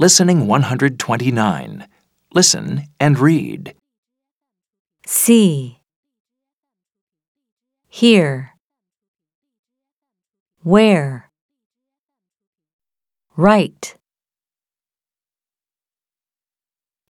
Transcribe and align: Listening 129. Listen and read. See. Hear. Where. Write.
Listening 0.00 0.46
129. 0.46 1.88
Listen 2.32 2.84
and 3.00 3.18
read. 3.18 3.74
See. 5.04 5.80
Hear. 7.88 8.54
Where. 10.62 11.32
Write. 13.36 13.97